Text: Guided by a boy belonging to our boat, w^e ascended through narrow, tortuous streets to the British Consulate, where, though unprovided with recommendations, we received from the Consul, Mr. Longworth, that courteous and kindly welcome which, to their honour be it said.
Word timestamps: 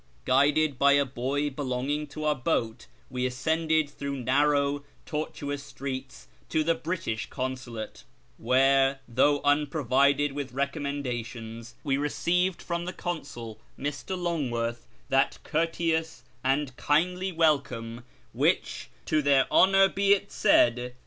Guided 0.25 0.79
by 0.79 0.93
a 0.93 1.05
boy 1.05 1.51
belonging 1.51 2.07
to 2.07 2.23
our 2.23 2.33
boat, 2.33 2.87
w^e 3.13 3.27
ascended 3.27 3.87
through 3.87 4.17
narrow, 4.17 4.83
tortuous 5.05 5.61
streets 5.61 6.27
to 6.49 6.63
the 6.63 6.73
British 6.73 7.27
Consulate, 7.29 8.03
where, 8.39 9.01
though 9.07 9.41
unprovided 9.43 10.31
with 10.31 10.53
recommendations, 10.53 11.75
we 11.83 11.97
received 11.97 12.63
from 12.63 12.85
the 12.85 12.93
Consul, 12.93 13.61
Mr. 13.77 14.19
Longworth, 14.19 14.87
that 15.09 15.37
courteous 15.43 16.23
and 16.43 16.75
kindly 16.77 17.31
welcome 17.31 18.03
which, 18.33 18.89
to 19.05 19.21
their 19.21 19.45
honour 19.51 19.87
be 19.87 20.13
it 20.13 20.31
said. 20.31 20.95